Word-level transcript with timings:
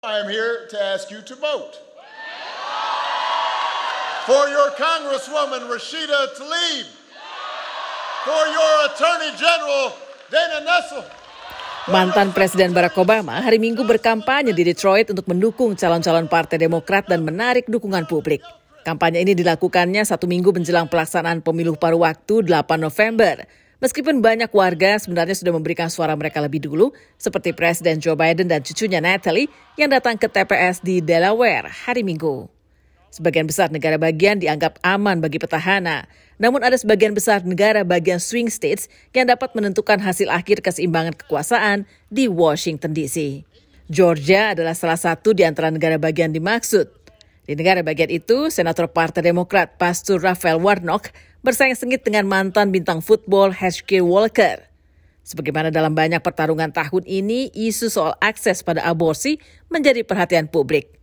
I 0.00 0.24
am 0.24 0.32
here 0.32 0.64
to 0.72 0.80
ask 0.96 1.12
you 1.12 1.20
to 1.20 1.36
vote 1.36 1.76
for 4.24 4.48
your 4.48 4.72
Congresswoman 4.72 5.68
Rashida 5.68 6.40
Tlaib, 6.40 6.88
for 8.24 8.42
your 8.48 8.72
Attorney 8.88 9.28
General 9.36 9.92
Dana 10.32 10.64
Nessel. 10.64 11.04
Mantan 11.92 12.32
Presiden 12.32 12.72
Barack 12.72 12.96
Obama 12.96 13.44
hari 13.44 13.60
Minggu 13.60 13.84
berkampanye 13.84 14.56
di 14.56 14.64
Detroit 14.64 15.12
untuk 15.12 15.28
mendukung 15.28 15.76
calon-calon 15.76 16.32
Partai 16.32 16.56
Demokrat 16.56 17.04
dan 17.04 17.20
menarik 17.20 17.68
dukungan 17.68 18.08
publik. 18.08 18.40
Kampanye 18.80 19.20
ini 19.20 19.36
dilakukannya 19.36 20.00
satu 20.00 20.24
minggu 20.24 20.48
menjelang 20.48 20.88
pelaksanaan 20.88 21.44
pemilu 21.44 21.76
paruh 21.76 22.08
waktu 22.08 22.48
8 22.48 22.80
November. 22.80 23.44
Meskipun 23.80 24.20
banyak 24.20 24.52
warga 24.52 25.00
sebenarnya 25.00 25.32
sudah 25.32 25.56
memberikan 25.56 25.88
suara 25.88 26.12
mereka 26.12 26.36
lebih 26.44 26.60
dulu, 26.60 26.92
seperti 27.16 27.56
Presiden 27.56 27.96
Joe 27.96 28.12
Biden 28.12 28.44
dan 28.44 28.60
cucunya 28.60 29.00
Natalie 29.00 29.48
yang 29.80 29.88
datang 29.88 30.20
ke 30.20 30.28
TPS 30.28 30.84
di 30.84 31.00
Delaware 31.00 31.72
hari 31.88 32.04
Minggu. 32.04 32.44
Sebagian 33.08 33.48
besar 33.48 33.72
negara 33.72 33.96
bagian 33.96 34.36
dianggap 34.36 34.76
aman 34.84 35.24
bagi 35.24 35.40
petahana, 35.40 36.04
namun 36.36 36.60
ada 36.60 36.76
sebagian 36.76 37.16
besar 37.16 37.40
negara 37.40 37.80
bagian 37.80 38.20
swing 38.20 38.52
states 38.52 38.86
yang 39.16 39.24
dapat 39.24 39.48
menentukan 39.56 39.96
hasil 39.96 40.28
akhir 40.28 40.60
keseimbangan 40.60 41.16
kekuasaan 41.16 41.88
di 42.12 42.28
Washington 42.28 42.92
DC. 42.92 43.48
Georgia 43.88 44.52
adalah 44.52 44.76
salah 44.76 45.00
satu 45.00 45.32
di 45.32 45.42
antara 45.42 45.72
negara 45.72 45.96
bagian 45.96 46.30
dimaksud. 46.36 47.00
Di 47.48 47.58
negara 47.58 47.82
bagian 47.82 48.12
itu, 48.12 48.46
Senator 48.46 48.86
Partai 48.86 49.26
Demokrat 49.26 49.74
Pastor 49.74 50.22
Raphael 50.22 50.62
Warnock 50.62 51.10
bersaing 51.40 51.76
sengit 51.76 52.04
dengan 52.04 52.28
mantan 52.28 52.72
bintang 52.72 53.00
football 53.02 53.52
H.K. 53.52 54.04
Walker. 54.04 54.64
Sebagaimana 55.20 55.68
dalam 55.68 55.92
banyak 55.92 56.20
pertarungan 56.24 56.72
tahun 56.72 57.04
ini, 57.04 57.52
isu 57.52 57.92
soal 57.92 58.16
akses 58.18 58.64
pada 58.64 58.82
aborsi 58.88 59.36
menjadi 59.68 60.02
perhatian 60.02 60.48
publik. 60.48 60.96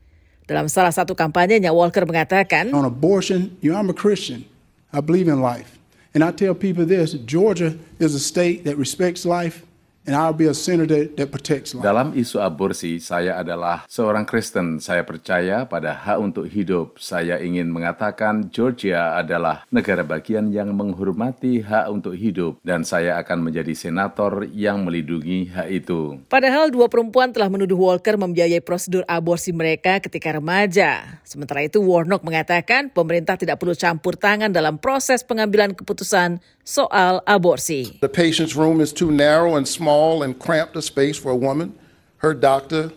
Dalam 0.47 0.71
salah 0.71 0.95
satu 0.95 1.11
kampanyenya, 1.11 1.75
Walker 1.75 2.07
mengatakan, 2.07 2.71
On 2.71 2.87
abortion, 2.87 3.51
you 3.59 3.71
know, 3.71 3.79
I'm 3.79 3.91
a 3.91 3.97
Christian. 3.97 4.47
I 4.95 5.03
believe 5.03 5.27
in 5.27 5.43
life. 5.43 5.75
And 6.15 6.23
I 6.23 6.31
tell 6.31 6.55
people 6.55 6.87
this, 6.87 7.13
Georgia 7.27 7.75
is 7.99 8.15
a 8.15 8.23
state 8.23 8.63
that 8.63 8.79
respects 8.79 9.27
life 9.27 9.66
and 10.07 10.15
I'll 10.15 10.33
be 10.33 10.47
a 10.47 10.55
senator 10.55 11.05
that 11.19 11.29
protects 11.29 11.75
life. 11.75 11.83
Dalam 11.83 12.15
isu 12.15 12.39
aborsi, 12.39 12.97
saya 13.03 13.35
adalah 13.37 13.83
seorang 13.91 14.23
Kristen. 14.23 14.79
Saya 14.79 15.03
percaya 15.03 15.67
pada 15.67 15.91
hak 15.91 16.17
untuk 16.23 16.47
hidup. 16.47 16.95
Saya 16.97 17.37
ingin 17.43 17.67
mengatakan 17.67 18.47
Georgia 18.49 19.19
adalah 19.19 19.67
negara 19.67 20.07
bagian 20.07 20.49
yang 20.49 20.71
menghormati 20.71 21.59
hak 21.59 21.91
untuk 21.91 22.15
hidup 22.15 22.63
dan 22.63 22.87
saya 22.87 23.19
akan 23.19 23.51
menjadi 23.51 23.75
senator 23.75 24.47
yang 24.55 24.87
melindungi 24.87 25.51
hak 25.51 25.67
itu. 25.69 26.23
Padahal 26.31 26.71
dua 26.71 26.87
perempuan 26.87 27.35
telah 27.35 27.51
menuduh 27.51 27.75
Walker 27.75 28.15
membiayai 28.15 28.63
prosedur 28.63 29.03
aborsi 29.05 29.51
mereka 29.51 29.99
ketika 29.99 30.31
remaja. 30.39 31.19
Sementara 31.27 31.67
itu 31.67 31.83
Warnock 31.83 32.23
mengatakan 32.23 32.87
pemerintah 32.87 33.35
tidak 33.35 33.59
perlu 33.59 33.75
campur 33.75 34.15
tangan 34.15 34.55
dalam 34.55 34.79
proses 34.79 35.27
pengambilan 35.27 35.75
keputusan 35.75 36.39
soal 36.67 37.23
aborsi. 37.23 37.95
The 38.03 38.11
patient's 38.11 38.51
room 38.51 38.83
is 38.83 38.91
too 38.91 39.07
narrow 39.07 39.55
and 39.55 39.63
small 39.63 40.19
and 40.19 40.35
cramped 40.35 40.75
a 40.75 40.83
space 40.83 41.15
for 41.15 41.31
a 41.31 41.39
woman, 41.39 41.71
her 42.19 42.35
doctor, 42.35 42.91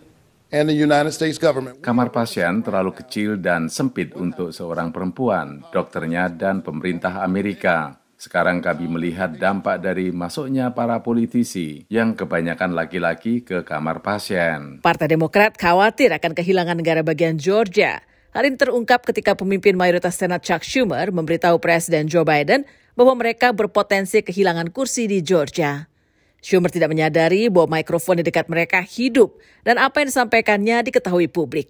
and 0.51 0.67
the 0.67 0.75
United 0.75 1.15
States 1.15 1.39
government. 1.39 1.79
Kamar 1.79 2.11
pasien 2.11 2.59
terlalu 2.59 2.91
kecil 2.91 3.39
dan 3.39 3.71
sempit 3.71 4.11
untuk 4.19 4.51
seorang 4.51 4.91
perempuan, 4.91 5.63
dokternya 5.71 6.27
dan 6.27 6.59
pemerintah 6.59 7.23
Amerika. 7.23 7.95
Sekarang 8.21 8.61
kami 8.61 8.85
melihat 8.85 9.33
dampak 9.33 9.81
dari 9.81 10.13
masuknya 10.13 10.69
para 10.69 11.01
politisi 11.01 11.89
yang 11.89 12.13
kebanyakan 12.13 12.77
laki-laki 12.77 13.41
ke 13.41 13.65
kamar 13.65 14.05
pasien. 14.05 14.77
Partai 14.85 15.09
Demokrat 15.09 15.57
khawatir 15.57 16.13
akan 16.13 16.37
kehilangan 16.37 16.77
negara 16.77 17.01
bagian 17.01 17.41
Georgia. 17.41 18.05
Hal 18.29 18.45
ini 18.45 18.61
terungkap 18.61 19.09
ketika 19.09 19.33
pemimpin 19.33 19.73
mayoritas 19.73 20.21
Senat 20.21 20.45
Chuck 20.45 20.61
Schumer 20.61 21.09
memberitahu 21.09 21.57
Presiden 21.57 22.05
Joe 22.05 22.21
Biden 22.21 22.63
bahwa 22.95 23.17
mereka 23.17 23.51
berpotensi 23.55 24.23
kehilangan 24.23 24.71
kursi 24.71 25.07
di 25.07 25.23
Georgia. 25.23 25.87
Schumer 26.41 26.73
tidak 26.73 26.89
menyadari 26.89 27.53
bahwa 27.53 27.77
mikrofon 27.77 28.19
di 28.19 28.25
dekat 28.25 28.49
mereka 28.49 28.81
hidup 28.81 29.37
dan 29.61 29.77
apa 29.77 30.01
yang 30.01 30.09
disampaikannya 30.09 30.89
diketahui 30.89 31.29
publik. 31.29 31.69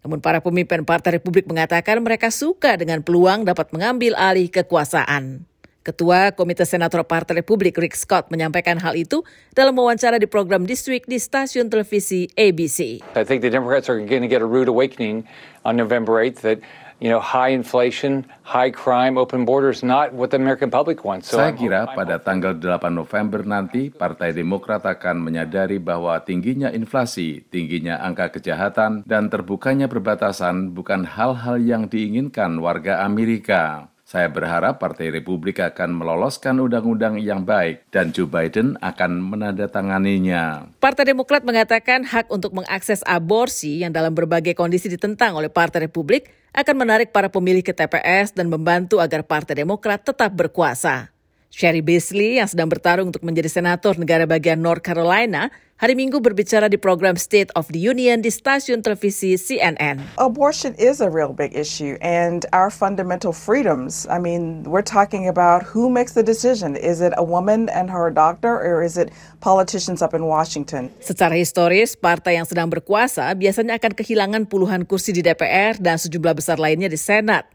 Namun 0.00 0.24
para 0.24 0.40
pemimpin 0.40 0.80
Partai 0.86 1.20
Republik 1.20 1.44
mengatakan 1.44 2.00
mereka 2.00 2.32
suka 2.32 2.80
dengan 2.80 3.04
peluang 3.04 3.44
dapat 3.44 3.68
mengambil 3.74 4.16
alih 4.16 4.48
kekuasaan. 4.48 5.44
Ketua 5.84 6.36
Komite 6.36 6.68
Senator 6.68 7.00
Partai 7.00 7.40
Republik 7.40 7.72
Rick 7.80 7.96
Scott 7.96 8.28
menyampaikan 8.28 8.76
hal 8.76 8.92
itu 8.92 9.24
dalam 9.56 9.72
wawancara 9.72 10.20
di 10.20 10.28
program 10.28 10.68
This 10.68 10.84
Week 10.84 11.04
di 11.08 11.16
stasiun 11.16 11.72
televisi 11.72 12.28
ABC. 12.36 13.00
I 13.16 13.24
think 13.24 13.40
the 13.40 13.48
Democrats 13.48 13.88
are 13.88 13.96
going 13.96 14.20
to 14.20 14.28
get 14.28 14.44
a 14.44 14.48
rude 14.48 14.68
awakening 14.68 15.24
on 15.64 15.80
November 15.80 16.20
8th 16.20 16.44
that 16.44 16.60
you 16.98 17.10
know, 17.10 17.22
high 17.22 17.54
inflation, 17.54 18.26
high 18.42 18.70
crime, 18.70 19.14
open 19.18 19.46
borders, 19.46 19.86
not 19.86 20.10
what 20.14 20.30
the 20.34 20.38
American 20.38 20.70
public 20.70 21.06
wants. 21.06 21.30
So 21.30 21.38
Saya 21.38 21.54
kira 21.54 21.86
pada 21.94 22.18
tanggal 22.18 22.58
8 22.58 22.90
November 22.90 23.46
nanti, 23.46 23.90
Partai 23.90 24.34
Demokrat 24.34 24.82
akan 24.82 25.22
menyadari 25.22 25.78
bahwa 25.78 26.18
tingginya 26.22 26.70
inflasi, 26.74 27.46
tingginya 27.48 28.02
angka 28.02 28.38
kejahatan, 28.38 29.06
dan 29.06 29.30
terbukanya 29.30 29.86
perbatasan 29.86 30.74
bukan 30.74 31.06
hal-hal 31.06 31.56
yang 31.62 31.86
diinginkan 31.86 32.58
warga 32.58 33.06
Amerika. 33.06 33.90
Saya 34.08 34.32
berharap 34.32 34.80
Partai 34.80 35.12
Republik 35.12 35.60
akan 35.60 35.92
meloloskan 35.92 36.56
undang-undang 36.56 37.20
yang 37.20 37.44
baik 37.44 37.92
dan 37.92 38.08
Joe 38.08 38.24
Biden 38.24 38.80
akan 38.80 39.20
menandatanganinya. 39.20 40.72
Partai 40.80 41.12
Demokrat 41.12 41.44
mengatakan 41.44 42.08
hak 42.08 42.32
untuk 42.32 42.56
mengakses 42.56 43.04
aborsi 43.04 43.84
yang 43.84 43.92
dalam 43.92 44.16
berbagai 44.16 44.56
kondisi 44.56 44.88
ditentang 44.88 45.36
oleh 45.36 45.52
Partai 45.52 45.84
Republik 45.84 46.32
akan 46.56 46.88
menarik 46.88 47.12
para 47.12 47.28
pemilih 47.28 47.60
ke 47.60 47.76
TPS 47.76 48.32
dan 48.32 48.48
membantu 48.48 48.96
agar 48.96 49.28
Partai 49.28 49.60
Demokrat 49.60 50.00
tetap 50.00 50.32
berkuasa. 50.32 51.12
Sherry 51.52 51.84
Beasley 51.84 52.40
yang 52.40 52.48
sedang 52.48 52.72
bertarung 52.72 53.12
untuk 53.12 53.20
menjadi 53.20 53.52
senator 53.52 53.92
negara 54.00 54.24
bagian 54.24 54.56
North 54.56 54.88
Carolina 54.88 55.52
hari 55.78 55.94
Minggu 55.94 56.18
berbicara 56.18 56.66
di 56.66 56.74
program 56.74 57.14
State 57.14 57.54
of 57.54 57.70
the 57.70 57.78
Union 57.78 58.18
di 58.18 58.34
stasiun 58.34 58.82
televisi 58.82 59.38
CNN. 59.38 60.02
Abortion 60.18 60.74
is 60.74 60.98
a 60.98 61.06
real 61.06 61.30
big 61.30 61.54
issue 61.54 61.94
and 62.02 62.50
our 62.50 62.66
fundamental 62.66 63.30
freedoms. 63.30 64.02
I 64.10 64.18
mean, 64.18 64.66
we're 64.66 64.82
talking 64.82 65.30
about 65.30 65.62
who 65.62 65.86
makes 65.86 66.18
the 66.18 66.26
decision. 66.26 66.74
Is 66.74 66.98
it 66.98 67.14
a 67.14 67.22
woman 67.22 67.70
and 67.70 67.86
her 67.94 68.10
doctor 68.10 68.58
or 68.58 68.82
is 68.82 68.98
it 68.98 69.14
politicians 69.38 70.02
up 70.02 70.18
in 70.18 70.26
Washington? 70.26 70.90
Secara 70.98 71.38
historis, 71.38 71.94
partai 71.94 72.42
yang 72.42 72.46
sedang 72.50 72.66
berkuasa 72.66 73.30
biasanya 73.38 73.78
akan 73.78 73.94
kehilangan 73.94 74.42
puluhan 74.50 74.82
kursi 74.82 75.14
di 75.14 75.22
DPR 75.22 75.78
dan 75.78 75.94
sejumlah 75.94 76.34
besar 76.34 76.58
lainnya 76.58 76.90
di 76.90 76.98
Senat. 76.98 77.46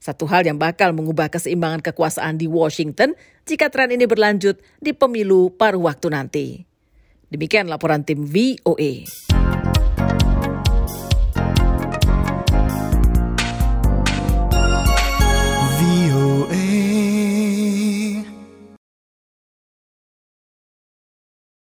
Satu 0.00 0.28
hal 0.28 0.44
yang 0.44 0.60
bakal 0.60 0.92
mengubah 0.92 1.32
keseimbangan 1.32 1.80
kekuasaan 1.80 2.36
di 2.36 2.44
Washington 2.44 3.16
jika 3.48 3.72
tren 3.72 3.92
ini 3.92 4.04
berlanjut 4.04 4.60
di 4.80 4.92
pemilu 4.92 5.52
paruh 5.56 5.88
waktu 5.88 6.08
nanti. 6.12 6.69
Demikian 7.30 7.70
laporan 7.70 8.02
tim 8.02 8.26
VOA. 8.26 9.06